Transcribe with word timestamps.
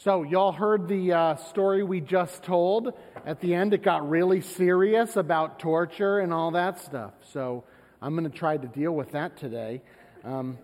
So, 0.00 0.22
y'all 0.22 0.52
heard 0.52 0.86
the 0.86 1.12
uh, 1.12 1.34
story 1.34 1.82
we 1.82 2.00
just 2.00 2.44
told. 2.44 2.94
At 3.26 3.40
the 3.40 3.52
end, 3.52 3.74
it 3.74 3.82
got 3.82 4.08
really 4.08 4.40
serious 4.40 5.16
about 5.16 5.58
torture 5.58 6.20
and 6.20 6.32
all 6.32 6.52
that 6.52 6.78
stuff. 6.78 7.14
So, 7.32 7.64
I'm 8.00 8.14
going 8.14 8.30
to 8.30 8.38
try 8.38 8.58
to 8.58 8.68
deal 8.68 8.92
with 8.92 9.10
that 9.10 9.36
today. 9.36 9.82
Um, 10.22 10.56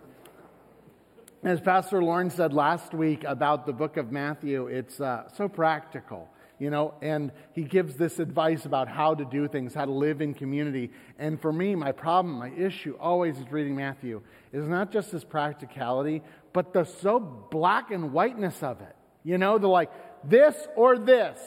as 1.43 1.61
Pastor 1.61 2.01
Lauren 2.01 2.31
said 2.31 2.53
last 2.53 2.95
week 2.95 3.25
about 3.25 3.67
the 3.67 3.73
book 3.73 3.97
of 3.97 4.13
Matthew, 4.13 4.69
it's 4.69 5.01
uh, 5.01 5.29
so 5.37 5.49
practical, 5.49 6.29
you 6.61 6.71
know, 6.71 6.95
and 7.03 7.33
he 7.55 7.65
gives 7.65 7.97
this 7.97 8.21
advice 8.21 8.67
about 8.67 8.87
how 8.87 9.17
to 9.17 9.25
do 9.25 9.49
things, 9.49 9.75
how 9.75 9.85
to 9.85 9.91
live 9.91 10.23
in 10.23 10.35
community. 10.35 10.93
And 11.19 11.43
for 11.43 11.53
me, 11.53 11.75
my 11.75 11.91
problem, 11.91 12.37
my 12.39 12.51
issue 12.51 12.97
always 13.01 13.37
is 13.37 13.51
reading 13.51 13.75
Matthew 13.75 14.23
is 14.53 14.69
not 14.69 14.93
just 14.93 15.11
this 15.11 15.25
practicality, 15.25 16.23
but 16.53 16.73
the 16.73 16.85
so 16.85 17.19
black 17.19 17.91
and 17.91 18.13
whiteness 18.13 18.63
of 18.63 18.81
it. 18.81 18.95
You 19.25 19.39
know, 19.39 19.59
they're 19.59 19.69
like 19.69 19.91
this 20.29 20.55
or 20.77 20.99
this 20.99 21.39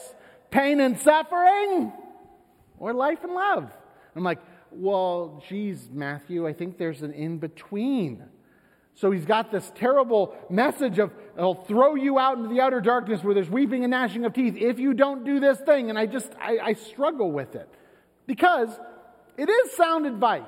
pain 0.50 0.80
and 0.80 0.98
suffering 0.98 1.92
or 2.78 2.92
life 2.92 3.22
and 3.22 3.32
love. 3.32 3.70
I'm 4.16 4.24
like, 4.24 4.40
well, 4.70 5.42
geez, 5.48 5.88
Matthew, 5.90 6.46
I 6.46 6.52
think 6.52 6.76
there's 6.76 7.02
an 7.02 7.12
in 7.12 7.38
between. 7.38 8.24
So 8.94 9.12
he's 9.12 9.24
got 9.24 9.52
this 9.52 9.70
terrible 9.76 10.34
message 10.50 10.98
of, 10.98 11.12
I'll 11.38 11.54
throw 11.54 11.94
you 11.94 12.18
out 12.18 12.36
into 12.36 12.48
the 12.48 12.60
outer 12.60 12.80
darkness 12.80 13.22
where 13.22 13.32
there's 13.32 13.48
weeping 13.48 13.84
and 13.84 13.92
gnashing 13.92 14.24
of 14.24 14.32
teeth 14.32 14.56
if 14.56 14.80
you 14.80 14.92
don't 14.92 15.24
do 15.24 15.38
this 15.38 15.58
thing. 15.60 15.88
And 15.88 15.98
I 15.98 16.06
just, 16.06 16.32
I, 16.40 16.58
I 16.58 16.72
struggle 16.72 17.30
with 17.30 17.54
it 17.54 17.68
because 18.26 18.68
it 19.36 19.48
is 19.48 19.72
sound 19.72 20.04
advice. 20.04 20.42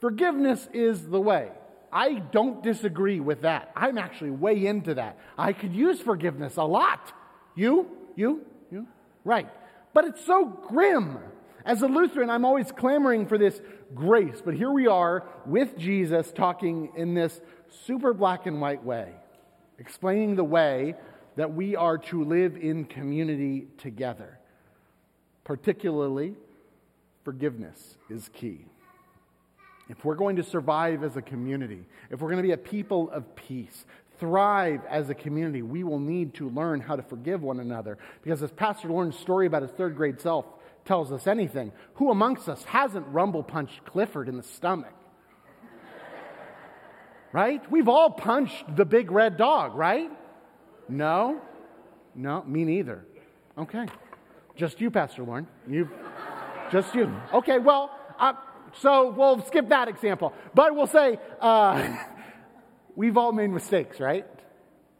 Forgiveness 0.00 0.68
is 0.72 1.06
the 1.06 1.20
way. 1.20 1.50
I 1.92 2.14
don't 2.14 2.62
disagree 2.62 3.20
with 3.20 3.42
that. 3.42 3.72
I'm 3.74 3.98
actually 3.98 4.30
way 4.30 4.66
into 4.66 4.94
that. 4.94 5.18
I 5.36 5.52
could 5.52 5.74
use 5.74 6.00
forgiveness 6.00 6.56
a 6.56 6.64
lot. 6.64 7.12
You? 7.54 7.88
You? 8.16 8.44
You? 8.70 8.86
Right. 9.24 9.48
But 9.92 10.04
it's 10.04 10.24
so 10.24 10.44
grim. 10.44 11.18
As 11.64 11.82
a 11.82 11.86
Lutheran, 11.86 12.30
I'm 12.30 12.44
always 12.44 12.70
clamoring 12.72 13.26
for 13.26 13.38
this 13.38 13.60
grace. 13.94 14.40
But 14.44 14.54
here 14.54 14.70
we 14.70 14.86
are 14.86 15.26
with 15.46 15.76
Jesus 15.76 16.32
talking 16.32 16.92
in 16.96 17.14
this 17.14 17.40
super 17.86 18.14
black 18.14 18.46
and 18.46 18.60
white 18.60 18.84
way, 18.84 19.12
explaining 19.78 20.36
the 20.36 20.44
way 20.44 20.94
that 21.36 21.52
we 21.54 21.76
are 21.76 21.98
to 21.98 22.24
live 22.24 22.56
in 22.56 22.84
community 22.84 23.68
together. 23.78 24.38
Particularly, 25.44 26.34
forgiveness 27.24 27.96
is 28.08 28.28
key. 28.32 28.66
If 29.90 30.04
we're 30.04 30.14
going 30.14 30.36
to 30.36 30.44
survive 30.44 31.02
as 31.02 31.16
a 31.16 31.22
community, 31.22 31.84
if 32.10 32.20
we're 32.20 32.30
going 32.30 32.42
to 32.42 32.46
be 32.46 32.52
a 32.52 32.56
people 32.56 33.10
of 33.10 33.34
peace, 33.34 33.84
thrive 34.20 34.82
as 34.88 35.10
a 35.10 35.14
community, 35.14 35.62
we 35.62 35.82
will 35.82 35.98
need 35.98 36.34
to 36.34 36.48
learn 36.48 36.80
how 36.80 36.94
to 36.94 37.02
forgive 37.02 37.42
one 37.42 37.58
another. 37.58 37.98
Because 38.22 38.40
as 38.40 38.52
Pastor 38.52 38.88
Lauren's 38.88 39.18
story 39.18 39.48
about 39.48 39.62
his 39.62 39.72
third 39.72 39.96
grade 39.96 40.20
self 40.20 40.46
tells 40.84 41.10
us 41.10 41.26
anything, 41.26 41.72
who 41.94 42.12
amongst 42.12 42.48
us 42.48 42.62
hasn't 42.64 43.04
rumble 43.08 43.42
punched 43.42 43.84
Clifford 43.84 44.28
in 44.28 44.36
the 44.36 44.44
stomach? 44.44 44.94
right? 47.32 47.68
We've 47.68 47.88
all 47.88 48.10
punched 48.10 48.76
the 48.76 48.84
big 48.84 49.10
red 49.10 49.36
dog, 49.36 49.74
right? 49.74 50.10
No? 50.88 51.40
No, 52.14 52.44
me 52.44 52.64
neither. 52.64 53.04
Okay. 53.58 53.86
Just 54.54 54.80
you, 54.80 54.88
Pastor 54.92 55.24
Lauren. 55.24 55.48
You, 55.68 55.90
just 56.70 56.94
you. 56.94 57.12
Okay, 57.34 57.58
well, 57.58 57.90
uh, 58.20 58.34
so 58.78 59.10
we'll 59.10 59.42
skip 59.42 59.68
that 59.68 59.88
example. 59.88 60.32
But 60.54 60.74
we'll 60.74 60.86
say 60.86 61.18
uh, 61.40 61.96
we've 62.96 63.16
all 63.16 63.32
made 63.32 63.50
mistakes, 63.50 64.00
right? 64.00 64.26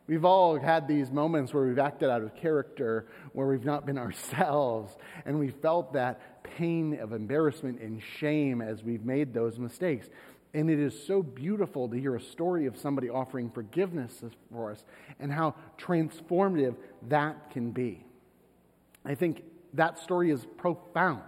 We've 0.06 0.24
all 0.24 0.58
had 0.58 0.88
these 0.88 1.10
moments 1.10 1.54
where 1.54 1.64
we've 1.64 1.78
acted 1.78 2.10
out 2.10 2.22
of 2.22 2.34
character, 2.34 3.06
where 3.32 3.46
we've 3.46 3.64
not 3.64 3.86
been 3.86 3.98
ourselves, 4.06 4.96
and 5.24 5.38
we 5.38 5.50
felt 5.50 5.92
that 5.92 6.42
pain 6.42 6.98
of 6.98 7.12
embarrassment 7.12 7.80
and 7.80 8.02
shame 8.18 8.60
as 8.60 8.82
we've 8.82 9.04
made 9.04 9.32
those 9.32 9.58
mistakes. 9.58 10.08
And 10.52 10.68
it 10.68 10.80
is 10.80 11.00
so 11.06 11.22
beautiful 11.22 11.88
to 11.88 11.96
hear 11.96 12.16
a 12.16 12.20
story 12.20 12.66
of 12.66 12.76
somebody 12.76 13.08
offering 13.08 13.50
forgiveness 13.50 14.20
for 14.52 14.72
us 14.72 14.84
and 15.20 15.30
how 15.30 15.54
transformative 15.78 16.74
that 17.08 17.50
can 17.50 17.70
be. 17.70 18.04
I 19.04 19.14
think 19.14 19.44
that 19.74 19.98
story 20.00 20.30
is 20.30 20.44
profound. 20.56 21.22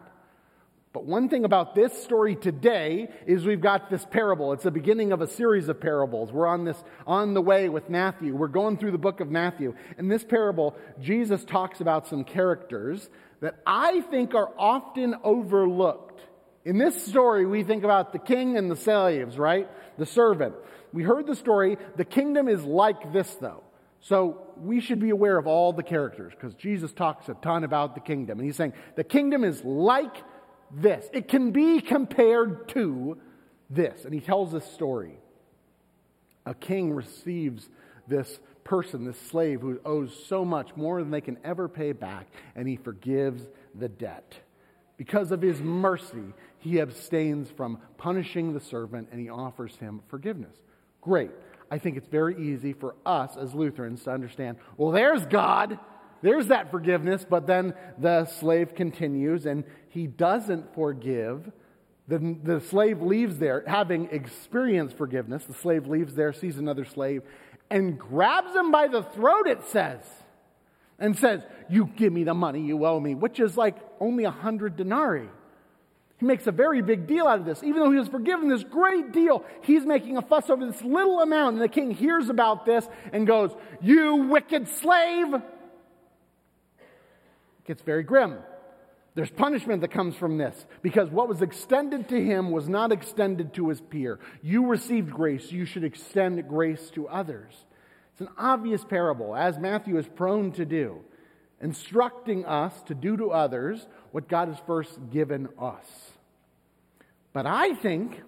But 0.93 1.07
one 1.07 1.31
thing 1.31 1.47
about 1.47 1.75
this 1.75 2.03
story 2.03 2.37
today 2.37 3.09
is 3.27 3.47
we've 3.47 3.63
got 3.63 3.89
this 3.89 4.05
parable. 4.05 4.53
It's 4.53 4.65
the 4.65 4.71
beginning 4.71 5.13
of 5.13 5.23
a 5.23 5.27
series 5.27 5.69
of 5.69 5.81
parables. 5.81 6.31
We're 6.31 6.47
on 6.47 6.65
this 6.65 6.77
on 7.07 7.33
the 7.33 7.41
way 7.41 7.71
with 7.71 7.89
Matthew. 7.89 8.37
We're 8.37 8.49
going 8.49 8.77
through 8.77 8.91
the 8.91 8.99
book 8.99 9.21
of 9.21 9.31
Matthew. 9.31 9.75
In 9.97 10.09
this 10.09 10.23
parable, 10.23 10.77
Jesus 11.01 11.45
talks 11.47 11.81
about 11.81 12.09
some 12.09 12.25
characters 12.25 13.09
that 13.41 13.57
I 13.67 14.03
think 14.03 14.35
are 14.35 14.51
often 14.59 15.15
overlooked. 15.25 16.21
In 16.67 16.77
this 16.77 17.07
story, 17.07 17.47
we 17.47 17.65
think 17.65 17.85
about 17.85 18.13
the 18.13 18.19
king 18.19 18.59
and 18.59 18.71
the 18.71 18.77
slaves, 18.77 19.39
right? 19.39 19.69
The 19.99 20.07
servant. 20.07 20.55
We 20.93 21.05
heard 21.05 21.27
the 21.27 21.35
story. 21.35 21.79
The 21.97 22.05
kingdom 22.05 22.49
is 22.49 22.63
like 22.65 23.15
this, 23.15 23.35
though. 23.37 23.63
So 24.01 24.49
we 24.59 24.81
should 24.81 25.01
be 25.01 25.11
aware 25.11 25.39
of 25.39 25.47
all 25.47 25.73
the 25.73 25.83
characters 25.83 26.33
because 26.35 26.55
Jesus 26.55 26.93
talks 26.93 27.29
a 27.31 27.35
ton 27.35 27.65
about 27.65 27.95
the 27.95 28.01
kingdom. 28.01 28.39
And 28.39 28.47
he's 28.47 28.57
saying 28.57 28.75
the 28.95 29.05
kingdom 29.05 29.43
is 29.43 29.65
like 29.65 30.17
this. 30.75 31.09
It 31.13 31.29
can 31.29 31.51
be 31.51 31.81
compared 31.81 32.69
to 32.71 33.19
this. 33.71 34.05
And 34.05 34.15
he 34.15 34.21
tells 34.21 34.53
this 34.53 34.71
story. 34.73 35.19
A 36.45 36.55
king 36.55 36.93
receives 36.93 37.69
this 38.09 38.41
person, 38.65 39.05
this 39.05 39.21
slave 39.21 39.61
who 39.61 39.81
owes 39.85 40.13
so 40.27 40.45
much 40.45 40.75
more 40.77 41.01
than 41.01 41.11
they 41.11 41.21
can 41.21 41.39
ever 41.45 41.69
pay 41.69 41.93
back, 41.93 42.27
and 42.55 42.69
he 42.69 42.77
forgives 42.77 43.43
the 43.75 43.89
debt. 43.89 44.35
Because 44.97 45.33
of 45.33 45.43
his 45.43 45.61
mercy, 45.61 46.33
he 46.59 46.81
abstains 46.81 47.51
from 47.51 47.79
punishing 47.99 48.53
the 48.53 48.61
servant 48.61 49.09
and 49.11 49.21
he 49.21 49.29
offers 49.29 49.75
him 49.77 50.01
forgiveness. 50.09 50.57
Great. 51.01 51.31
I 51.71 51.79
think 51.79 51.97
it's 51.97 52.09
very 52.09 52.37
easy 52.41 52.73
for 52.73 52.95
us 53.05 53.37
as 53.37 53.55
Lutherans 53.55 54.05
to 54.05 54.13
understand 54.13 54.59
well, 54.77 54.93
there's 54.93 55.27
God. 55.27 55.79
There's 56.23 56.47
that 56.47 56.71
forgiveness, 56.71 57.27
but 57.29 57.47
then 57.47 57.75
the 57.99 58.27
slave 58.27 58.75
continues 58.75 59.45
and 59.45 59.65
he 59.89 60.07
doesn't 60.07 60.75
forgive. 60.75 61.51
The, 62.09 62.37
the 62.43 62.61
slave 62.61 63.03
leaves 63.03 63.39
there, 63.39 63.65
having 63.67 64.09
experienced 64.11 64.97
forgiveness. 64.97 65.45
The 65.45 65.55
slave 65.55 65.87
leaves 65.87 66.15
there, 66.15 66.33
sees 66.33 66.59
another 66.59 66.85
slave, 66.85 67.23
and 67.71 67.99
grabs 67.99 68.55
him 68.55 68.71
by 68.71 68.89
the 68.89 69.03
throat, 69.03 69.47
it 69.47 69.65
says, 69.65 70.01
and 70.99 71.17
says, 71.17 71.43
You 71.69 71.87
give 71.97 72.13
me 72.13 72.25
the 72.25 72.35
money 72.35 72.61
you 72.61 72.85
owe 72.85 73.01
me, 73.01 73.15
which 73.15 73.41
is 73.41 73.57
like 73.57 73.77
only 74.01 74.25
a 74.25 74.31
hundred 74.31 74.77
denarii. 74.77 75.29
He 76.19 76.27
makes 76.27 76.47
a 76.47 76.53
very 76.53 76.83
big 76.83 77.09
deal 77.09 77.27
out 77.27 77.41
of 77.41 77.45
this. 77.45 77.65
Even 77.65 77.83
though 77.83 77.91
he 77.91 77.99
was 77.99 78.07
forgiven 78.07 78.49
this 78.49 78.63
great 78.63 79.11
deal, 79.11 79.45
he's 79.63 79.85
making 79.85 80.17
a 80.17 80.23
fuss 80.23 80.51
over 80.51 80.65
this 80.65 80.81
little 80.83 81.21
amount. 81.21 81.55
And 81.55 81.63
the 81.63 81.69
king 81.69 81.91
hears 81.91 82.29
about 82.29 82.65
this 82.65 82.87
and 83.13 83.27
goes, 83.27 83.51
You 83.81 84.15
wicked 84.31 84.69
slave! 84.69 85.35
Gets 87.67 87.83
very 87.83 88.03
grim. 88.03 88.39
There's 89.15 89.31
punishment 89.31 89.83
that 89.83 89.91
comes 89.91 90.17
from 90.17 90.39
this 90.39 90.67
because 90.81 91.11
what 91.11 91.29
was 91.29 91.43
extended 91.43 92.09
to 92.09 92.25
him 92.25 92.51
was 92.51 92.69
not 92.69 92.93
extended 92.93 93.53
to 93.55 93.69
his 93.69 93.81
peer. 93.81 94.19
You 94.43 94.67
received 94.67 95.11
grace, 95.11 95.53
you 95.53 95.67
should 95.67 95.85
extend 95.85 96.49
grace 96.49 96.91
to 96.95 97.09
others. 97.09 97.53
It's 98.13 98.23
an 98.23 98.31
obvious 98.39 98.85
parable, 98.85 99.35
as 99.37 99.59
Matthew 99.59 99.99
is 99.99 100.07
prone 100.07 100.53
to 100.53 100.65
do, 100.65 101.01
instructing 101.61 102.45
us 102.47 102.73
to 102.85 102.95
do 102.95 103.17
to 103.19 103.31
others 103.31 103.87
what 104.13 104.29
God 104.29 104.49
has 104.49 104.59
first 104.67 104.99
given 105.11 105.49
us. 105.59 105.87
But 107.35 107.47
I 107.47 107.75
think 107.75 108.23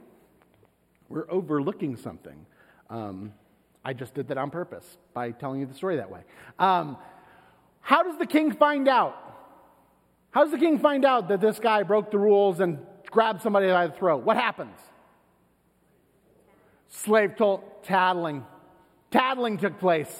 we're 1.08 1.30
overlooking 1.30 1.96
something. 1.96 2.46
Um, 2.90 3.32
I 3.84 3.92
just 3.92 4.14
did 4.14 4.28
that 4.28 4.38
on 4.38 4.50
purpose 4.50 4.86
by 5.12 5.30
telling 5.30 5.60
you 5.60 5.66
the 5.66 5.74
story 5.74 5.96
that 5.96 6.10
way. 6.10 6.20
Um, 6.58 6.96
how 7.80 8.02
does 8.02 8.18
the 8.18 8.26
king 8.26 8.52
find 8.52 8.88
out? 8.88 9.16
How 10.34 10.42
does 10.42 10.50
the 10.50 10.58
king 10.58 10.80
find 10.80 11.04
out 11.04 11.28
that 11.28 11.40
this 11.40 11.60
guy 11.60 11.84
broke 11.84 12.10
the 12.10 12.18
rules 12.18 12.58
and 12.58 12.80
grabbed 13.08 13.40
somebody 13.40 13.68
by 13.68 13.86
the 13.86 13.92
throat? 13.92 14.24
What 14.24 14.36
happens? 14.36 14.76
Slave 16.88 17.36
told 17.36 17.62
tattling. 17.84 18.44
Tattling 19.12 19.58
took 19.58 19.78
place. 19.78 20.12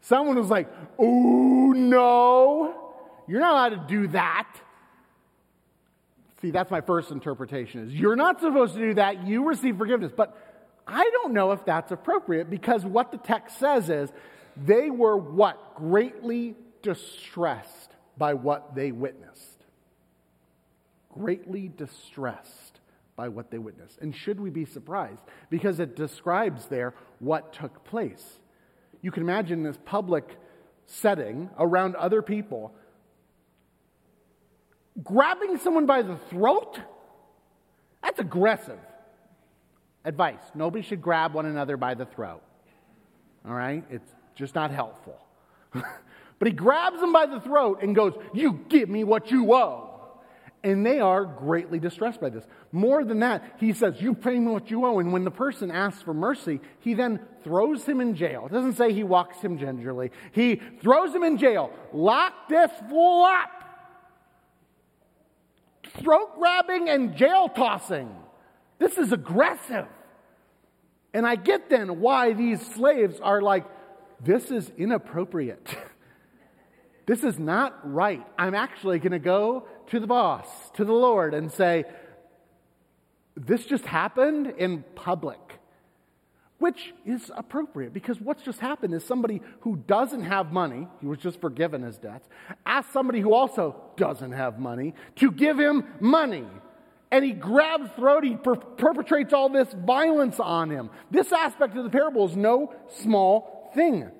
Someone 0.00 0.36
was 0.36 0.50
like, 0.50 0.68
Oh 0.98 1.72
no, 1.76 2.74
you're 3.28 3.38
not 3.38 3.52
allowed 3.52 3.86
to 3.86 3.94
do 3.94 4.08
that. 4.08 4.48
See, 6.42 6.50
that's 6.50 6.72
my 6.72 6.80
first 6.80 7.12
interpretation 7.12 7.86
is 7.86 7.94
you're 7.94 8.16
not 8.16 8.40
supposed 8.40 8.74
to 8.74 8.80
do 8.80 8.94
that. 8.94 9.24
You 9.24 9.44
receive 9.44 9.78
forgiveness. 9.78 10.10
But 10.14 10.36
I 10.88 11.08
don't 11.22 11.32
know 11.32 11.52
if 11.52 11.64
that's 11.64 11.92
appropriate 11.92 12.50
because 12.50 12.84
what 12.84 13.12
the 13.12 13.18
text 13.18 13.60
says 13.60 13.88
is 13.88 14.10
they 14.56 14.90
were 14.90 15.16
what? 15.16 15.76
Greatly 15.76 16.56
distressed 16.82 17.93
by 18.16 18.34
what 18.34 18.74
they 18.74 18.92
witnessed. 18.92 19.64
Greatly 21.12 21.68
distressed 21.68 22.80
by 23.16 23.28
what 23.28 23.50
they 23.50 23.58
witnessed. 23.58 23.98
And 24.00 24.14
should 24.14 24.40
we 24.40 24.50
be 24.50 24.64
surprised? 24.64 25.22
Because 25.50 25.78
it 25.80 25.96
describes 25.96 26.66
there 26.66 26.94
what 27.20 27.52
took 27.52 27.84
place. 27.84 28.40
You 29.00 29.10
can 29.10 29.22
imagine 29.22 29.62
this 29.62 29.78
public 29.84 30.36
setting 30.86 31.50
around 31.58 31.94
other 31.96 32.22
people, 32.22 32.74
grabbing 35.02 35.58
someone 35.58 35.86
by 35.86 36.02
the 36.02 36.16
throat, 36.30 36.80
that's 38.02 38.18
aggressive. 38.18 38.78
Advice 40.04 40.42
nobody 40.54 40.82
should 40.82 41.00
grab 41.00 41.32
one 41.32 41.46
another 41.46 41.76
by 41.76 41.94
the 41.94 42.04
throat. 42.04 42.42
All 43.46 43.54
right? 43.54 43.84
It's 43.90 44.10
just 44.34 44.54
not 44.54 44.70
helpful. 44.70 45.18
but 46.38 46.48
he 46.48 46.54
grabs 46.54 47.00
them 47.00 47.12
by 47.12 47.26
the 47.26 47.40
throat 47.40 47.80
and 47.82 47.94
goes, 47.94 48.14
You 48.32 48.64
give 48.68 48.88
me 48.88 49.04
what 49.04 49.30
you 49.30 49.52
owe. 49.54 49.90
And 50.62 50.84
they 50.84 50.98
are 50.98 51.26
greatly 51.26 51.78
distressed 51.78 52.22
by 52.22 52.30
this. 52.30 52.44
More 52.72 53.04
than 53.04 53.20
that, 53.20 53.56
he 53.60 53.72
says, 53.72 54.00
You 54.00 54.14
pay 54.14 54.38
me 54.38 54.50
what 54.50 54.70
you 54.70 54.86
owe. 54.86 54.98
And 54.98 55.12
when 55.12 55.24
the 55.24 55.30
person 55.30 55.70
asks 55.70 56.02
for 56.02 56.14
mercy, 56.14 56.60
he 56.80 56.94
then 56.94 57.20
throws 57.44 57.84
him 57.84 58.00
in 58.00 58.16
jail. 58.16 58.46
It 58.46 58.52
doesn't 58.52 58.74
say 58.74 58.92
he 58.92 59.04
walks 59.04 59.38
him 59.38 59.58
gingerly, 59.58 60.10
he 60.32 60.60
throws 60.80 61.14
him 61.14 61.22
in 61.22 61.38
jail. 61.38 61.70
Lock 61.92 62.48
this 62.48 62.70
fool 62.88 63.24
up. 63.24 63.50
Throat 66.02 66.36
grabbing 66.38 66.88
and 66.88 67.14
jail 67.14 67.48
tossing. 67.48 68.14
This 68.78 68.98
is 68.98 69.12
aggressive. 69.12 69.86
And 71.12 71.26
I 71.26 71.36
get 71.36 71.70
then 71.70 72.00
why 72.00 72.32
these 72.32 72.60
slaves 72.74 73.20
are 73.20 73.40
like, 73.40 73.64
This 74.20 74.50
is 74.50 74.72
inappropriate. 74.76 75.76
this 77.06 77.22
is 77.22 77.38
not 77.38 77.92
right. 77.92 78.24
I'm 78.38 78.54
actually 78.54 78.98
going 78.98 79.12
to 79.12 79.18
go 79.18 79.66
to 79.88 80.00
the 80.00 80.06
boss, 80.06 80.46
to 80.74 80.84
the 80.84 80.92
Lord, 80.92 81.34
and 81.34 81.52
say, 81.52 81.84
This 83.36 83.64
just 83.66 83.84
happened 83.84 84.54
in 84.58 84.84
public. 84.94 85.38
Which 86.58 86.94
is 87.04 87.30
appropriate 87.36 87.92
because 87.92 88.20
what's 88.20 88.42
just 88.42 88.60
happened 88.60 88.94
is 88.94 89.04
somebody 89.04 89.42
who 89.60 89.76
doesn't 89.76 90.22
have 90.22 90.52
money, 90.52 90.86
he 91.00 91.06
was 91.06 91.18
just 91.18 91.40
forgiven 91.40 91.82
his 91.82 91.98
debts, 91.98 92.26
asked 92.64 92.92
somebody 92.92 93.20
who 93.20 93.34
also 93.34 93.76
doesn't 93.96 94.32
have 94.32 94.58
money 94.58 94.94
to 95.16 95.30
give 95.30 95.58
him 95.58 95.84
money. 96.00 96.46
And 97.10 97.24
he 97.24 97.32
grabs 97.32 97.90
throat, 97.96 98.24
he 98.24 98.36
per- 98.36 98.56
perpetrates 98.56 99.32
all 99.32 99.48
this 99.48 99.72
violence 99.72 100.40
on 100.40 100.70
him. 100.70 100.90
This 101.10 101.32
aspect 101.32 101.76
of 101.76 101.84
the 101.84 101.90
parable 101.90 102.28
is 102.28 102.36
no 102.36 102.72
small 103.02 103.70
thing. 103.74 104.10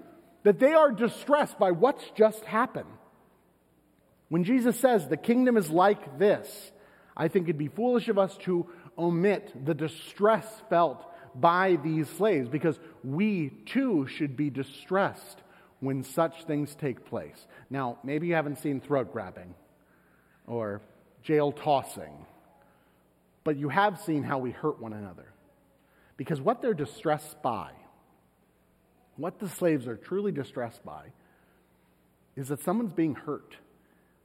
That 0.44 0.58
they 0.58 0.72
are 0.72 0.92
distressed 0.92 1.58
by 1.58 1.72
what's 1.72 2.08
just 2.10 2.44
happened. 2.44 2.90
When 4.28 4.44
Jesus 4.44 4.78
says 4.78 5.08
the 5.08 5.16
kingdom 5.16 5.56
is 5.56 5.70
like 5.70 6.18
this, 6.18 6.72
I 7.16 7.28
think 7.28 7.46
it'd 7.46 7.58
be 7.58 7.68
foolish 7.68 8.08
of 8.08 8.18
us 8.18 8.36
to 8.38 8.66
omit 8.98 9.52
the 9.64 9.74
distress 9.74 10.46
felt 10.68 11.04
by 11.34 11.76
these 11.82 12.08
slaves 12.08 12.48
because 12.48 12.78
we 13.02 13.50
too 13.66 14.06
should 14.06 14.36
be 14.36 14.50
distressed 14.50 15.42
when 15.80 16.02
such 16.02 16.44
things 16.44 16.74
take 16.74 17.06
place. 17.06 17.46
Now, 17.70 17.98
maybe 18.04 18.28
you 18.28 18.34
haven't 18.34 18.58
seen 18.58 18.80
throat 18.80 19.12
grabbing 19.12 19.54
or 20.46 20.80
jail 21.22 21.52
tossing, 21.52 22.26
but 23.42 23.56
you 23.56 23.68
have 23.68 24.00
seen 24.00 24.22
how 24.22 24.38
we 24.38 24.50
hurt 24.50 24.80
one 24.80 24.92
another. 24.92 25.26
Because 26.16 26.40
what 26.40 26.62
they're 26.62 26.74
distressed 26.74 27.42
by, 27.42 27.70
what 29.16 29.38
the 29.38 29.48
slaves 29.48 29.86
are 29.86 29.96
truly 29.96 30.32
distressed 30.32 30.84
by, 30.84 31.12
is 32.36 32.48
that 32.48 32.62
someone's 32.62 32.92
being 32.92 33.14
hurt 33.14 33.56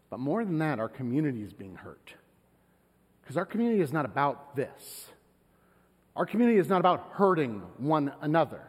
but 0.10 0.20
more 0.20 0.44
than 0.44 0.60
that, 0.60 0.80
our 0.80 0.90
community 0.90 1.44
is 1.44 1.54
being 1.54 1.76
hurt. 1.76 2.14
Because 3.22 3.38
our 3.38 3.46
community 3.46 3.82
is 3.82 3.94
not 3.94 4.06
about 4.06 4.56
this. 4.56 5.08
Our 6.16 6.26
community 6.26 6.58
is 6.58 6.68
not 6.68 6.80
about 6.80 7.12
hurting 7.14 7.62
one 7.78 8.12
another. 8.22 8.62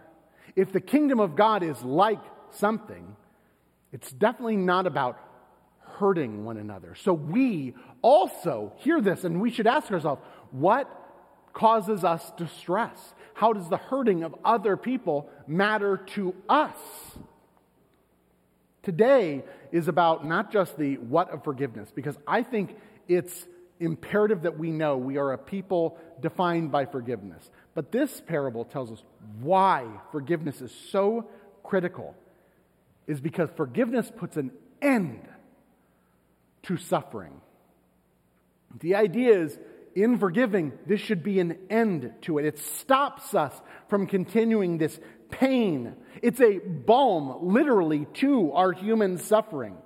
If 0.54 0.72
the 0.72 0.80
kingdom 0.80 1.18
of 1.18 1.36
God 1.36 1.62
is 1.62 1.82
like 1.82 2.20
something, 2.50 3.16
it's 3.92 4.12
definitely 4.12 4.56
not 4.56 4.86
about 4.86 5.18
hurting 5.98 6.44
one 6.44 6.58
another. 6.58 6.94
So 6.94 7.12
we 7.12 7.74
also 8.02 8.72
hear 8.78 9.00
this 9.00 9.24
and 9.24 9.40
we 9.40 9.50
should 9.50 9.66
ask 9.66 9.90
ourselves 9.90 10.22
what 10.50 10.88
causes 11.52 12.04
us 12.04 12.32
distress? 12.36 13.14
How 13.34 13.52
does 13.52 13.68
the 13.68 13.76
hurting 13.76 14.22
of 14.22 14.34
other 14.44 14.76
people 14.76 15.30
matter 15.46 15.96
to 16.14 16.34
us? 16.48 16.76
Today 18.82 19.44
is 19.72 19.88
about 19.88 20.26
not 20.26 20.52
just 20.52 20.78
the 20.78 20.96
what 20.96 21.30
of 21.30 21.44
forgiveness, 21.44 21.90
because 21.94 22.16
I 22.26 22.42
think 22.42 22.76
it's 23.08 23.46
imperative 23.78 24.42
that 24.42 24.58
we 24.58 24.70
know 24.70 24.96
we 24.96 25.16
are 25.16 25.32
a 25.32 25.38
people 25.38 25.98
defined 26.20 26.70
by 26.70 26.86
forgiveness. 26.86 27.50
But 27.74 27.92
this 27.92 28.20
parable 28.20 28.64
tells 28.64 28.90
us 28.90 29.02
why 29.40 29.86
forgiveness 30.12 30.60
is 30.60 30.72
so 30.90 31.28
critical, 31.62 32.14
is 33.06 33.20
because 33.20 33.48
forgiveness 33.56 34.10
puts 34.14 34.36
an 34.36 34.50
end 34.82 35.26
to 36.62 36.76
suffering. 36.76 37.40
The 38.80 38.94
idea 38.94 39.38
is 39.38 39.58
in 39.94 40.18
forgiving, 40.18 40.72
this 40.86 41.00
should 41.00 41.22
be 41.22 41.40
an 41.40 41.58
end 41.68 42.12
to 42.22 42.38
it. 42.38 42.44
It 42.44 42.58
stops 42.58 43.34
us 43.34 43.52
from 43.88 44.06
continuing 44.06 44.78
this 44.78 44.98
pain. 45.30 45.94
It's 46.22 46.40
a 46.40 46.58
balm, 46.58 47.52
literally, 47.52 48.06
to 48.14 48.52
our 48.52 48.72
human 48.72 49.18
suffering. 49.18 49.76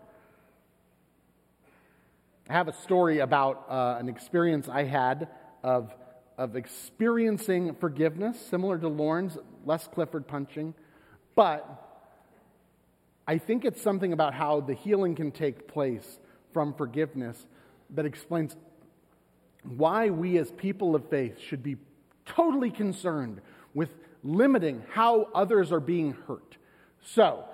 I 2.48 2.52
have 2.52 2.68
a 2.68 2.74
story 2.74 3.20
about 3.20 3.66
uh, 3.68 3.96
an 3.98 4.08
experience 4.08 4.68
I 4.68 4.84
had 4.84 5.28
of, 5.62 5.94
of 6.36 6.56
experiencing 6.56 7.74
forgiveness, 7.76 8.38
similar 8.50 8.78
to 8.78 8.88
Lauren's, 8.88 9.38
less 9.64 9.86
Clifford 9.88 10.26
punching, 10.26 10.74
but 11.34 11.80
I 13.26 13.38
think 13.38 13.64
it's 13.64 13.80
something 13.80 14.12
about 14.12 14.34
how 14.34 14.60
the 14.60 14.74
healing 14.74 15.14
can 15.14 15.32
take 15.32 15.66
place 15.66 16.18
from 16.52 16.74
forgiveness 16.74 17.46
that 17.90 18.04
explains 18.04 18.54
why 19.64 20.10
we 20.10 20.38
as 20.38 20.50
people 20.52 20.94
of 20.94 21.08
faith 21.08 21.38
should 21.38 21.62
be 21.62 21.76
totally 22.26 22.70
concerned 22.70 23.40
with 23.74 23.90
limiting 24.22 24.82
how 24.92 25.28
others 25.34 25.72
are 25.72 25.80
being 25.80 26.16
hurt. 26.26 26.56
So, 27.02 27.44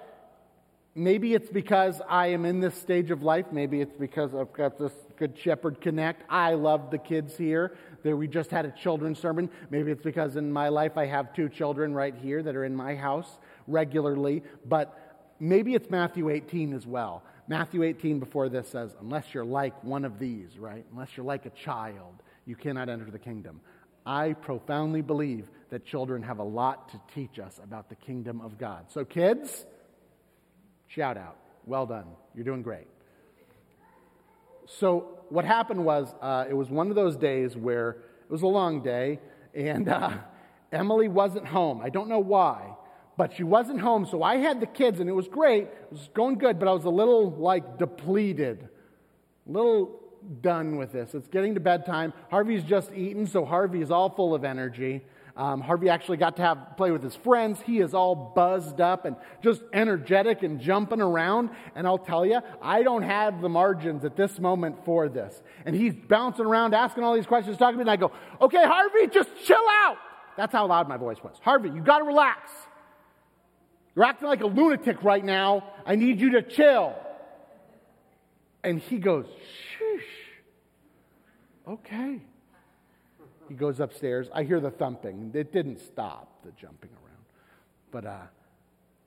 maybe 0.94 1.34
it's 1.34 1.50
because 1.50 2.00
I 2.08 2.28
am 2.28 2.44
in 2.44 2.60
this 2.60 2.74
stage 2.74 3.10
of 3.10 3.22
life. 3.22 3.46
Maybe 3.50 3.80
it's 3.80 3.96
because 3.96 4.34
I've 4.34 4.52
got 4.52 4.78
this 4.78 4.92
Good 5.16 5.36
Shepherd 5.38 5.80
Connect. 5.80 6.22
I 6.28 6.54
love 6.54 6.90
the 6.90 6.98
kids 6.98 7.36
here. 7.36 7.76
There, 8.02 8.16
we 8.16 8.28
just 8.28 8.50
had 8.50 8.64
a 8.64 8.70
children's 8.70 9.18
sermon. 9.18 9.50
Maybe 9.70 9.90
it's 9.90 10.02
because 10.02 10.36
in 10.36 10.52
my 10.52 10.68
life 10.68 10.96
I 10.96 11.06
have 11.06 11.34
two 11.34 11.48
children 11.48 11.92
right 11.94 12.14
here 12.14 12.42
that 12.42 12.56
are 12.56 12.64
in 12.64 12.74
my 12.74 12.94
house 12.94 13.38
regularly. 13.66 14.42
But 14.66 14.96
maybe 15.40 15.74
it's 15.74 15.90
Matthew 15.90 16.28
18 16.28 16.72
as 16.74 16.86
well. 16.86 17.24
Matthew 17.48 17.82
18 17.82 18.20
before 18.20 18.48
this 18.48 18.68
says, 18.68 18.94
unless 19.00 19.34
you're 19.34 19.44
like 19.44 19.82
one 19.82 20.04
of 20.04 20.18
these, 20.18 20.56
right? 20.58 20.84
Unless 20.92 21.16
you're 21.16 21.26
like 21.26 21.46
a 21.46 21.50
child, 21.50 22.22
you 22.46 22.54
cannot 22.54 22.88
enter 22.88 23.10
the 23.10 23.18
kingdom. 23.18 23.60
I 24.06 24.34
profoundly 24.34 25.02
believe 25.02 25.48
that 25.70 25.84
children 25.84 26.22
have 26.22 26.38
a 26.38 26.44
lot 26.44 26.90
to 26.90 27.00
teach 27.14 27.38
us 27.38 27.58
about 27.62 27.88
the 27.88 27.96
kingdom 27.96 28.40
of 28.40 28.58
God. 28.58 28.86
So, 28.92 29.04
kids, 29.04 29.66
shout 30.86 31.16
out. 31.16 31.36
Well 31.66 31.86
done. 31.86 32.06
You're 32.34 32.44
doing 32.44 32.62
great. 32.62 32.86
So, 34.66 35.18
what 35.28 35.44
happened 35.44 35.84
was, 35.84 36.12
uh, 36.20 36.46
it 36.48 36.54
was 36.54 36.70
one 36.70 36.88
of 36.88 36.94
those 36.94 37.16
days 37.16 37.56
where 37.56 37.90
it 37.90 38.30
was 38.30 38.42
a 38.42 38.46
long 38.46 38.82
day, 38.82 39.20
and 39.54 39.88
uh, 39.88 40.18
Emily 40.72 41.08
wasn't 41.08 41.46
home. 41.46 41.80
I 41.82 41.88
don't 41.88 42.08
know 42.08 42.20
why, 42.20 42.76
but 43.16 43.34
she 43.34 43.42
wasn't 43.42 43.80
home. 43.80 44.06
So, 44.06 44.22
I 44.22 44.36
had 44.36 44.60
the 44.60 44.66
kids, 44.66 45.00
and 45.00 45.08
it 45.08 45.14
was 45.14 45.28
great. 45.28 45.64
It 45.64 45.92
was 45.92 46.08
going 46.14 46.36
good, 46.36 46.58
but 46.58 46.68
I 46.68 46.72
was 46.72 46.84
a 46.84 46.90
little 46.90 47.30
like 47.30 47.78
depleted, 47.78 48.68
a 49.48 49.52
little 49.52 50.00
done 50.40 50.76
with 50.76 50.92
this. 50.92 51.14
It's 51.14 51.28
getting 51.28 51.54
to 51.54 51.60
bedtime. 51.60 52.12
Harvey's 52.30 52.64
just 52.64 52.92
eaten, 52.92 53.26
so 53.26 53.44
Harvey 53.44 53.80
is 53.80 53.90
all 53.90 54.10
full 54.10 54.34
of 54.34 54.44
energy. 54.44 55.02
Um, 55.36 55.60
Harvey 55.60 55.88
actually 55.88 56.18
got 56.18 56.36
to 56.36 56.42
have 56.42 56.76
play 56.76 56.90
with 56.90 57.02
his 57.02 57.16
friends. 57.16 57.60
He 57.62 57.78
is 57.78 57.94
all 57.94 58.14
buzzed 58.14 58.80
up 58.80 59.04
and 59.04 59.16
just 59.42 59.62
energetic 59.72 60.42
and 60.42 60.60
jumping 60.60 61.00
around. 61.00 61.50
And 61.74 61.86
I'll 61.86 61.98
tell 61.98 62.26
you, 62.26 62.40
I 62.60 62.82
don't 62.82 63.02
have 63.02 63.40
the 63.40 63.48
margins 63.48 64.04
at 64.04 64.16
this 64.16 64.38
moment 64.38 64.84
for 64.84 65.08
this. 65.08 65.40
And 65.64 65.74
he's 65.74 65.94
bouncing 65.94 66.44
around, 66.44 66.74
asking 66.74 67.04
all 67.04 67.14
these 67.14 67.26
questions, 67.26 67.56
talking 67.56 67.78
to 67.78 67.78
me, 67.78 67.82
and 67.82 67.90
I 67.90 67.96
go, 67.96 68.12
"Okay, 68.40 68.62
Harvey, 68.62 69.06
just 69.06 69.30
chill 69.44 69.64
out." 69.84 69.96
That's 70.36 70.52
how 70.52 70.66
loud 70.66 70.88
my 70.88 70.96
voice 70.96 71.22
was. 71.22 71.36
Harvey, 71.40 71.70
you 71.70 71.80
got 71.80 71.98
to 71.98 72.04
relax. 72.04 72.50
You're 73.94 74.04
acting 74.04 74.28
like 74.28 74.42
a 74.42 74.46
lunatic 74.46 75.02
right 75.02 75.24
now. 75.24 75.64
I 75.84 75.96
need 75.96 76.20
you 76.20 76.32
to 76.32 76.42
chill. 76.42 76.94
And 78.62 78.80
he 78.80 78.98
goes, 78.98 79.26
Shh. 79.76 80.02
Okay. 81.66 82.20
He 83.48 83.54
goes 83.54 83.80
upstairs. 83.80 84.28
I 84.32 84.44
hear 84.44 84.60
the 84.60 84.70
thumping. 84.70 85.32
It 85.34 85.52
didn't 85.52 85.80
stop 85.80 86.42
the 86.44 86.52
jumping 86.52 86.90
around. 86.90 87.24
But 87.90 88.06
uh, 88.06 88.26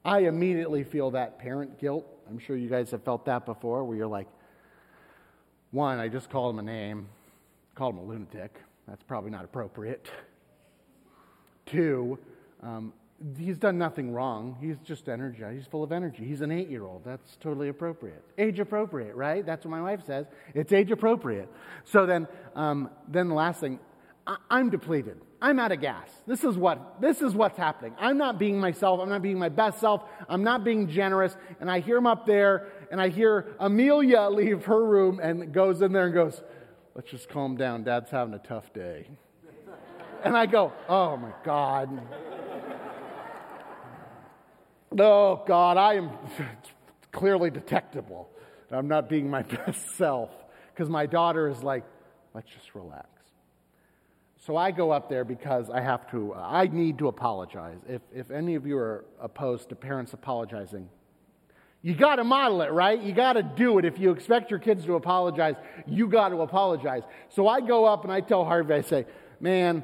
I 0.04 0.20
immediately 0.20 0.84
feel 0.84 1.12
that 1.12 1.40
parent 1.40 1.80
guilt. 1.80 2.06
I'm 2.30 2.40
sure 2.40 2.58
you 2.58 2.70
guys 2.70 2.92
have 2.92 3.04
felt 3.04 3.26
that 3.26 3.46
before, 3.46 3.84
where 3.86 3.96
you're 3.96 4.08
like, 4.08 4.28
one, 5.72 6.00
I 6.00 6.10
just 6.10 6.30
called 6.30 6.54
him 6.54 6.60
a 6.60 6.64
name, 6.64 7.08
called 7.76 7.96
him 7.96 8.02
a 8.02 8.04
lunatic. 8.04 8.54
That's 8.88 9.04
probably 9.04 9.32
not 9.32 9.46
appropriate. 9.46 10.10
Two, 11.66 12.20
um, 12.62 12.92
he's 13.38 13.58
done 13.58 13.78
nothing 13.78 14.12
wrong. 14.12 14.58
He's 14.60 14.78
just 14.84 15.08
energized. 15.10 15.58
He's 15.58 15.68
full 15.68 15.84
of 15.84 15.92
energy. 15.92 16.26
He's 16.26 16.42
an 16.42 16.52
eight 16.52 16.70
year 16.70 16.84
old. 16.84 17.04
That's 17.06 17.38
totally 17.38 17.70
appropriate. 17.70 18.24
Age 18.38 18.60
appropriate, 18.60 19.16
right? 19.16 19.46
That's 19.46 19.66
what 19.66 19.72
my 19.72 19.82
wife 19.82 20.06
says. 20.06 20.26
It's 20.54 20.72
age 20.74 20.92
appropriate. 20.92 21.50
So 21.86 22.06
then, 22.06 22.28
um, 22.56 22.90
then 23.08 23.30
the 23.30 23.36
last 23.36 23.60
thing, 23.60 23.80
I- 24.26 24.38
I'm 24.50 24.70
depleted. 24.70 25.20
I'm 25.42 25.60
out 25.60 25.74
of 25.74 25.82
gas. 25.82 26.10
This 26.26 26.46
is 26.46 26.58
what 26.58 27.02
this 27.02 27.22
is 27.22 27.36
what's 27.36 27.58
happening. 27.58 27.94
I'm 28.00 28.18
not 28.18 28.40
being 28.40 28.58
myself. 28.60 29.02
I'm 29.02 29.10
not 29.10 29.22
being 29.22 29.38
my 29.38 29.50
best 29.50 29.80
self. 29.80 30.04
I'm 30.30 30.44
not 30.44 30.64
being 30.64 30.88
generous. 30.88 31.36
And 31.60 31.70
I 31.70 31.82
hear 31.82 31.98
him 31.98 32.08
up 32.08 32.26
there, 32.26 32.70
and 32.92 33.02
I 33.02 33.10
hear 33.10 33.54
Amelia 33.60 34.30
leave 34.32 34.64
her 34.66 34.86
room 34.86 35.20
and 35.22 35.54
goes 35.54 35.82
in 35.82 35.92
there 35.92 36.06
and 36.06 36.14
goes, 36.14 36.42
"Let's 36.96 37.12
just 37.12 37.28
calm 37.28 37.58
down. 37.58 37.84
Dad's 37.84 38.10
having 38.10 38.34
a 38.34 38.40
tough 38.40 38.72
day." 38.74 39.08
And 40.24 40.38
I 40.38 40.46
go, 40.46 40.72
"Oh 40.88 41.18
my 41.18 41.34
God." 41.44 41.90
Oh 45.00 45.44
God, 45.48 45.78
I 45.78 45.96
am 45.96 46.12
clearly 47.12 47.50
detectable. 47.50 48.30
I'm 48.72 48.88
not 48.88 49.10
being 49.10 49.30
my 49.30 49.42
best 49.66 49.96
self 49.96 50.32
because 50.74 50.90
my 50.90 51.06
daughter 51.06 51.48
is 51.48 51.62
like, 51.64 51.84
let's 52.34 52.50
just 52.50 52.74
relax. 52.74 53.08
So 54.46 54.58
I 54.58 54.72
go 54.72 54.92
up 54.92 55.10
there 55.10 55.24
because 55.24 55.70
I 55.70 55.80
have 55.80 56.10
to, 56.12 56.34
uh, 56.34 56.40
I 56.40 56.68
need 56.68 56.98
to 56.98 57.08
apologize. 57.08 57.78
If, 57.88 58.02
if 58.14 58.30
any 58.30 58.56
of 58.56 58.66
you 58.68 58.78
are 58.78 59.06
opposed 59.22 59.70
to 59.70 59.76
parents 59.76 60.12
apologizing, 60.12 60.90
you 61.82 61.94
got 61.94 62.18
to 62.18 62.24
model 62.24 62.62
it, 62.62 62.72
right? 62.72 63.02
You 63.02 63.14
got 63.14 63.34
to 63.34 63.44
do 63.44 63.78
it. 63.78 63.86
If 63.86 64.00
you 64.00 64.12
expect 64.12 64.50
your 64.52 64.60
kids 64.60 64.86
to 64.86 64.96
apologize, 64.96 65.56
you 65.86 66.08
got 66.08 66.30
to 66.30 66.42
apologize. 66.42 67.04
So 67.30 67.48
I 67.48 67.62
go 67.62 67.86
up 67.86 68.04
and 68.04 68.12
I 68.12 68.22
tell 68.22 68.44
Harvey, 68.44 68.74
I 68.74 68.82
say, 68.82 69.06
man, 69.40 69.84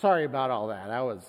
sorry 0.00 0.24
about 0.24 0.50
all 0.50 0.68
that. 0.68 0.90
I 0.90 1.02
was, 1.02 1.22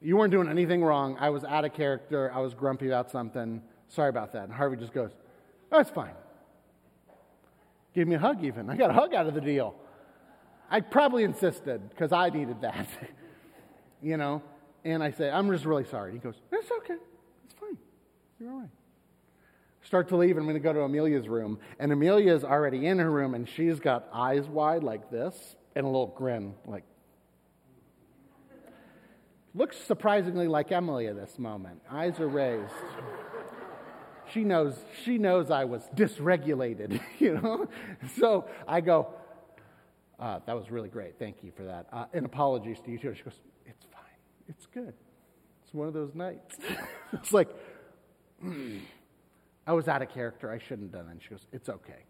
you 0.00 0.16
weren't 0.16 0.30
doing 0.30 0.48
anything 0.48 0.82
wrong. 0.82 1.16
I 1.18 1.30
was 1.30 1.44
out 1.44 1.64
of 1.64 1.72
character. 1.72 2.30
I 2.34 2.40
was 2.40 2.54
grumpy 2.54 2.88
about 2.88 3.10
something. 3.10 3.62
Sorry 3.88 4.08
about 4.08 4.32
that. 4.32 4.44
And 4.44 4.52
Harvey 4.52 4.76
just 4.76 4.92
goes, 4.92 5.10
that's 5.70 5.90
oh, 5.90 5.94
fine. 5.94 6.14
Give 7.94 8.08
me 8.08 8.16
a 8.16 8.18
hug, 8.18 8.44
even. 8.44 8.68
I 8.68 8.76
got 8.76 8.90
a 8.90 8.92
hug 8.92 9.14
out 9.14 9.26
of 9.26 9.34
the 9.34 9.40
deal. 9.40 9.74
I 10.70 10.80
probably 10.80 11.24
insisted 11.24 11.88
because 11.90 12.12
I 12.12 12.30
needed 12.30 12.62
that, 12.62 12.88
you 14.02 14.16
know. 14.16 14.42
And 14.84 15.02
I 15.02 15.12
say, 15.12 15.30
I'm 15.30 15.50
just 15.50 15.64
really 15.64 15.84
sorry. 15.84 16.12
He 16.12 16.18
goes, 16.18 16.34
It's 16.50 16.70
okay. 16.78 16.96
It's 17.44 17.54
fine. 17.54 17.78
You're 18.40 18.50
all 18.50 18.60
right. 18.60 18.70
Start 19.82 20.08
to 20.08 20.16
leave, 20.16 20.36
and 20.36 20.40
I'm 20.40 20.46
going 20.46 20.54
to 20.54 20.60
go 20.60 20.72
to 20.72 20.80
Amelia's 20.80 21.28
room. 21.28 21.58
And 21.78 21.92
Amelia's 21.92 22.42
already 22.42 22.86
in 22.86 22.98
her 22.98 23.10
room, 23.10 23.34
and 23.34 23.48
she's 23.48 23.80
got 23.80 24.08
eyes 24.12 24.46
wide 24.46 24.82
like 24.82 25.10
this 25.10 25.56
and 25.76 25.84
a 25.84 25.88
little 25.88 26.06
grin, 26.06 26.54
like, 26.66 26.84
looks 29.54 29.78
surprisingly 29.78 30.48
like 30.48 30.72
Emily 30.72 31.06
at 31.06 31.16
this 31.16 31.38
moment. 31.38 31.80
Eyes 31.90 32.18
are 32.20 32.28
raised. 32.28 32.72
she 34.32 34.44
knows, 34.44 34.76
she 35.04 35.18
knows 35.18 35.50
I 35.50 35.64
was 35.64 35.82
dysregulated, 35.94 37.00
you 37.18 37.34
know? 37.34 37.68
So 38.18 38.46
I 38.66 38.80
go, 38.80 39.14
uh, 40.18 40.40
that 40.46 40.54
was 40.54 40.70
really 40.70 40.88
great. 40.88 41.18
Thank 41.18 41.42
you 41.42 41.52
for 41.56 41.64
that. 41.64 41.86
Uh, 41.92 42.06
and 42.12 42.26
apologies 42.26 42.78
to 42.84 42.90
you 42.90 42.98
too. 42.98 43.14
She 43.14 43.22
goes, 43.22 43.40
It's 43.66 43.84
fine. 43.92 44.02
It's 44.48 44.66
good. 44.66 44.94
It's 45.62 45.74
one 45.74 45.88
of 45.88 45.94
those 45.94 46.14
nights. 46.14 46.56
it's 47.12 47.32
like, 47.32 47.48
mm, 48.44 48.80
I 49.66 49.72
was 49.72 49.88
out 49.88 50.02
of 50.02 50.10
character. 50.10 50.50
I 50.50 50.58
shouldn't 50.58 50.92
have 50.92 51.04
done 51.04 51.12
that. 51.12 51.22
she 51.22 51.30
goes, 51.30 51.46
It's 51.52 51.68
okay. 51.68 52.04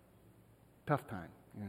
Tough 0.87 1.07
time. 1.09 1.29
Yeah. 1.59 1.67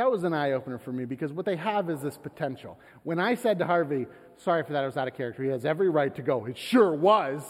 That 0.00 0.10
was 0.10 0.24
an 0.24 0.32
eye 0.32 0.52
opener 0.52 0.78
for 0.78 0.92
me 0.92 1.04
because 1.04 1.30
what 1.30 1.44
they 1.44 1.56
have 1.56 1.90
is 1.90 2.00
this 2.00 2.16
potential. 2.16 2.78
When 3.02 3.20
I 3.20 3.34
said 3.34 3.58
to 3.58 3.66
Harvey, 3.66 4.06
Sorry 4.38 4.62
for 4.64 4.72
that, 4.72 4.82
I 4.82 4.86
was 4.86 4.96
out 4.96 5.06
of 5.08 5.14
character, 5.14 5.42
he 5.42 5.50
has 5.50 5.66
every 5.66 5.90
right 5.90 6.14
to 6.14 6.22
go. 6.22 6.46
It 6.46 6.56
sure 6.56 6.94
was. 6.94 7.42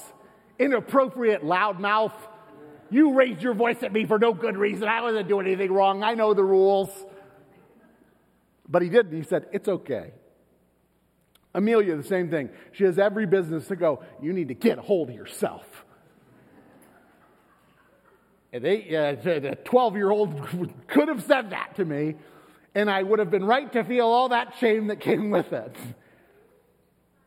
Inappropriate 0.59 1.45
loudmouth 1.45 2.13
you 2.91 3.15
raised 3.15 3.41
your 3.41 3.55
voice 3.55 3.85
at 3.85 3.93
me 3.93 4.05
for 4.05 4.19
no 4.19 4.35
good 4.35 4.57
reason. 4.57 4.89
I 4.89 5.01
wasn't 5.01 5.29
doing 5.29 5.47
anything 5.47 5.71
wrong. 5.71 6.03
I 6.03 6.15
know 6.15 6.35
the 6.35 6.43
rules. 6.43 6.91
But 8.69 8.83
he 8.83 8.89
didn't. 8.89 9.17
He 9.17 9.23
said, 9.23 9.47
It's 9.53 9.69
okay. 9.69 10.11
Amelia, 11.55 11.95
the 11.95 12.03
same 12.03 12.31
thing. 12.31 12.51
She 12.73 12.83
has 12.83 12.99
every 12.99 13.27
business 13.27 13.69
to 13.69 13.77
go, 13.77 14.03
You 14.21 14.33
need 14.33 14.49
to 14.49 14.55
get 14.55 14.79
a 14.79 14.83
hold 14.83 15.11
of 15.11 15.15
yourself. 15.15 15.85
And 18.53 18.65
they, 18.65 18.97
uh, 18.97 19.53
a 19.53 19.55
12 19.55 19.95
year 19.95 20.11
old 20.11 20.49
could 20.89 21.07
have 21.07 21.23
said 21.23 21.51
that 21.51 21.77
to 21.77 21.85
me, 21.85 22.17
and 22.75 22.91
I 22.91 23.03
would 23.03 23.19
have 23.19 23.31
been 23.31 23.45
right 23.45 23.73
to 23.73 23.85
feel 23.85 24.07
all 24.07 24.29
that 24.31 24.55
shame 24.59 24.89
that 24.89 25.01
came 25.01 25.31
with 25.31 25.53
it. 25.53 25.75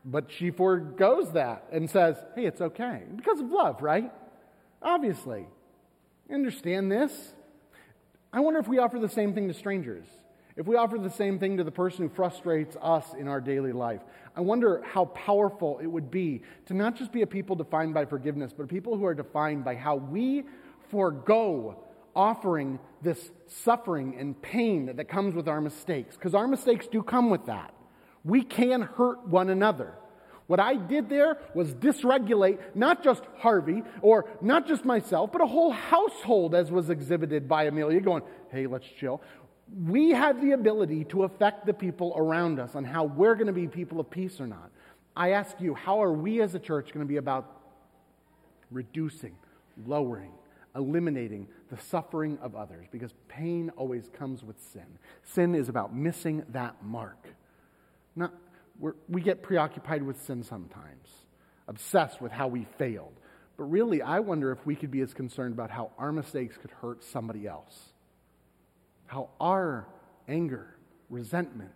But 0.05 0.31
she 0.31 0.51
foregoes 0.51 1.31
that 1.33 1.65
and 1.71 1.89
says, 1.89 2.17
Hey, 2.35 2.45
it's 2.45 2.61
okay. 2.61 3.03
Because 3.15 3.39
of 3.39 3.49
love, 3.49 3.81
right? 3.81 4.11
Obviously. 4.81 5.45
Understand 6.31 6.91
this? 6.91 7.33
I 8.31 8.39
wonder 8.39 8.59
if 8.59 8.67
we 8.67 8.79
offer 8.79 8.99
the 8.99 9.09
same 9.09 9.33
thing 9.33 9.47
to 9.47 9.53
strangers. 9.53 10.05
If 10.55 10.67
we 10.67 10.75
offer 10.75 10.97
the 10.97 11.09
same 11.09 11.39
thing 11.39 11.57
to 11.57 11.63
the 11.63 11.71
person 11.71 12.07
who 12.07 12.13
frustrates 12.13 12.75
us 12.81 13.05
in 13.17 13.27
our 13.27 13.41
daily 13.41 13.71
life, 13.71 14.01
I 14.35 14.41
wonder 14.41 14.83
how 14.83 15.05
powerful 15.05 15.79
it 15.79 15.87
would 15.87 16.11
be 16.11 16.43
to 16.67 16.73
not 16.73 16.95
just 16.95 17.11
be 17.11 17.23
a 17.23 17.27
people 17.27 17.55
defined 17.55 17.93
by 17.93 18.05
forgiveness, 18.05 18.53
but 18.55 18.63
a 18.63 18.67
people 18.67 18.97
who 18.97 19.05
are 19.05 19.15
defined 19.15 19.63
by 19.63 19.75
how 19.75 19.95
we 19.95 20.43
forego 20.89 21.83
offering 22.15 22.79
this 23.01 23.31
suffering 23.47 24.15
and 24.17 24.39
pain 24.41 24.95
that 24.95 25.07
comes 25.07 25.35
with 25.35 25.47
our 25.47 25.61
mistakes. 25.61 26.15
Because 26.15 26.33
our 26.35 26.47
mistakes 26.47 26.87
do 26.87 27.03
come 27.03 27.29
with 27.29 27.45
that. 27.47 27.73
We 28.23 28.43
can 28.43 28.81
hurt 28.81 29.27
one 29.27 29.49
another. 29.49 29.93
What 30.47 30.59
I 30.59 30.75
did 30.75 31.09
there 31.09 31.37
was 31.55 31.73
dysregulate 31.73 32.59
not 32.75 33.03
just 33.03 33.23
Harvey 33.37 33.83
or 34.01 34.25
not 34.41 34.67
just 34.67 34.85
myself, 34.85 35.31
but 35.31 35.41
a 35.41 35.47
whole 35.47 35.71
household, 35.71 36.53
as 36.53 36.69
was 36.69 36.89
exhibited 36.89 37.47
by 37.47 37.63
Amelia, 37.65 38.01
going, 38.01 38.23
hey, 38.51 38.67
let's 38.67 38.85
chill. 38.99 39.21
We 39.87 40.09
have 40.11 40.41
the 40.41 40.51
ability 40.51 41.05
to 41.05 41.23
affect 41.23 41.65
the 41.65 41.73
people 41.73 42.13
around 42.15 42.59
us 42.59 42.75
on 42.75 42.83
how 42.83 43.05
we're 43.05 43.35
going 43.35 43.47
to 43.47 43.53
be 43.53 43.67
people 43.67 43.99
of 43.99 44.09
peace 44.09 44.39
or 44.39 44.47
not. 44.47 44.69
I 45.15 45.31
ask 45.31 45.59
you, 45.59 45.73
how 45.73 46.03
are 46.03 46.11
we 46.11 46.41
as 46.41 46.55
a 46.55 46.59
church 46.59 46.93
going 46.93 47.05
to 47.05 47.09
be 47.09 47.17
about 47.17 47.49
reducing, 48.69 49.35
lowering, 49.85 50.31
eliminating 50.75 51.47
the 51.69 51.77
suffering 51.77 52.37
of 52.41 52.55
others? 52.55 52.87
Because 52.91 53.13
pain 53.27 53.71
always 53.75 54.09
comes 54.09 54.43
with 54.43 54.59
sin. 54.71 54.97
Sin 55.23 55.55
is 55.55 55.69
about 55.69 55.95
missing 55.95 56.43
that 56.49 56.83
mark. 56.83 57.27
Not, 58.15 58.33
we 59.07 59.21
get 59.21 59.43
preoccupied 59.43 60.03
with 60.03 60.21
sin 60.23 60.43
sometimes, 60.43 61.07
obsessed 61.67 62.21
with 62.21 62.31
how 62.31 62.47
we 62.47 62.65
failed. 62.77 63.13
But 63.57 63.65
really, 63.65 64.01
I 64.01 64.19
wonder 64.19 64.51
if 64.51 64.65
we 64.65 64.75
could 64.75 64.91
be 64.91 65.01
as 65.01 65.13
concerned 65.13 65.53
about 65.53 65.69
how 65.69 65.91
our 65.97 66.11
mistakes 66.11 66.57
could 66.57 66.71
hurt 66.71 67.03
somebody 67.03 67.47
else. 67.47 67.93
How 69.05 69.29
our 69.39 69.87
anger, 70.27 70.75
resentment 71.09 71.71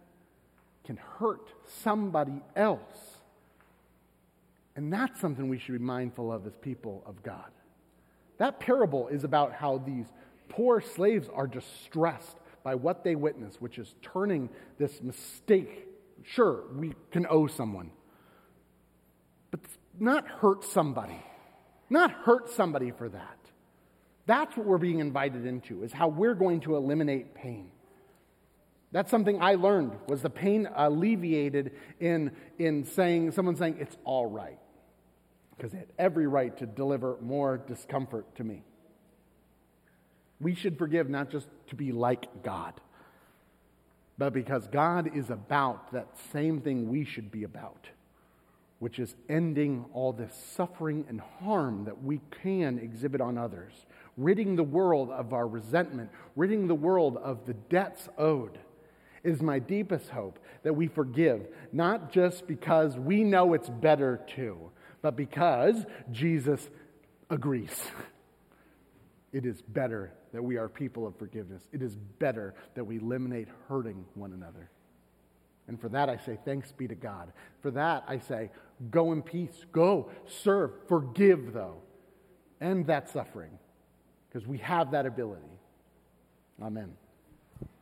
can 0.85 0.97
hurt 0.97 1.53
somebody 1.83 2.41
else. 2.55 3.17
And 4.75 4.91
that's 4.91 5.19
something 5.19 5.49
we 5.49 5.59
should 5.59 5.73
be 5.73 5.79
mindful 5.79 6.31
of 6.31 6.47
as 6.47 6.55
people 6.55 7.03
of 7.05 7.21
God. 7.23 7.51
That 8.37 8.59
parable 8.59 9.07
is 9.07 9.23
about 9.23 9.53
how 9.53 9.79
these 9.79 10.05
poor 10.49 10.81
slaves 10.81 11.29
are 11.33 11.47
distressed 11.47 12.37
by 12.63 12.75
what 12.75 13.03
they 13.03 13.15
witness, 13.15 13.55
which 13.59 13.77
is 13.79 13.95
turning 14.01 14.49
this 14.77 15.01
mistake 15.01 15.87
Sure, 16.27 16.63
we 16.75 16.93
can 17.11 17.25
owe 17.29 17.47
someone, 17.47 17.91
but 19.49 19.61
not 19.97 20.27
hurt 20.27 20.63
somebody. 20.63 21.23
Not 21.89 22.11
hurt 22.11 22.49
somebody 22.49 22.91
for 22.91 23.07
that. 23.07 23.37
That's 24.25 24.57
what 24.57 24.65
we're 24.65 24.77
being 24.77 24.99
invited 24.99 25.45
into, 25.45 25.83
is 25.83 25.93
how 25.93 26.09
we're 26.09 26.33
going 26.33 26.59
to 26.61 26.75
eliminate 26.75 27.33
pain. 27.33 27.71
That's 28.91 29.09
something 29.09 29.41
I 29.41 29.55
learned 29.55 29.93
was 30.07 30.21
the 30.21 30.29
pain 30.29 30.67
alleviated 30.75 31.71
in, 32.01 32.31
in 32.59 32.83
saying, 32.83 33.31
someone 33.31 33.55
saying, 33.55 33.77
it's 33.79 33.95
all 34.03 34.25
right. 34.25 34.59
Because 35.57 35.71
they 35.71 35.79
had 35.79 35.91
every 35.97 36.27
right 36.27 36.55
to 36.57 36.67
deliver 36.67 37.17
more 37.19 37.57
discomfort 37.57 38.35
to 38.35 38.43
me. 38.43 38.63
We 40.39 40.53
should 40.53 40.77
forgive 40.77 41.09
not 41.09 41.31
just 41.31 41.47
to 41.69 41.75
be 41.75 41.91
like 41.91 42.43
God, 42.43 42.79
but 44.19 44.33
because 44.33 44.67
God 44.67 45.15
is 45.15 45.31
about 45.31 45.91
that 45.93 46.09
same 46.31 46.61
thing 46.61 46.89
we 46.89 47.05
should 47.05 47.31
be 47.31 47.43
about, 47.43 47.87
which 48.77 48.99
is 48.99 49.15
ending 49.27 49.85
all 49.93 50.13
this 50.13 50.33
suffering 50.55 51.05
and 51.09 51.19
harm 51.19 51.85
that 51.85 52.03
we 52.03 52.21
can 52.43 52.77
exhibit 52.77 53.19
on 53.19 53.37
others, 53.37 53.73
ridding 54.15 54.55
the 54.55 54.63
world 54.63 55.09
of 55.09 55.33
our 55.33 55.47
resentment, 55.47 56.11
ridding 56.35 56.67
the 56.67 56.75
world 56.75 57.17
of 57.17 57.45
the 57.47 57.53
debts 57.53 58.07
owed. 58.17 58.59
Is 59.23 59.41
my 59.41 59.57
deepest 59.59 60.09
hope 60.09 60.39
that 60.63 60.73
we 60.73 60.87
forgive, 60.87 61.47
not 61.73 62.11
just 62.11 62.47
because 62.47 62.95
we 62.97 63.23
know 63.23 63.53
it's 63.53 63.69
better 63.69 64.21
to, 64.35 64.71
but 65.07 65.15
because 65.15 65.85
Jesus 66.11 66.69
agrees. 67.29 67.81
It 69.31 69.45
is 69.45 69.61
better 69.61 70.11
that 70.33 70.43
we 70.43 70.57
are 70.57 70.67
people 70.67 71.07
of 71.07 71.15
forgiveness. 71.15 71.63
It 71.71 71.81
is 71.81 71.95
better 71.95 72.55
that 72.75 72.83
we 72.83 72.97
eliminate 72.97 73.47
hurting 73.69 74.03
one 74.15 74.33
another. 74.33 74.69
And 75.69 75.79
for 75.79 75.87
that, 75.89 76.09
I 76.09 76.17
say, 76.17 76.37
thanks 76.43 76.73
be 76.73 76.89
to 76.89 76.95
God. 76.95 77.31
For 77.61 77.71
that, 77.71 78.03
I 78.05 78.19
say, 78.19 78.51
go 78.91 79.13
in 79.13 79.21
peace. 79.21 79.65
Go, 79.71 80.11
serve, 80.25 80.71
forgive, 80.89 81.53
though. 81.53 81.77
End 82.59 82.87
that 82.87 83.09
suffering 83.09 83.57
because 84.27 84.45
we 84.45 84.57
have 84.57 84.91
that 84.91 85.05
ability. 85.05 85.47
Amen. 86.61 86.97